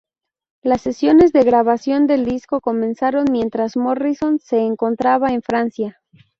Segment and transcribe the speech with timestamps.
[0.63, 6.01] Las sesiones de grabación del disco comenzaron mientras Morrison se encontraba en Francia.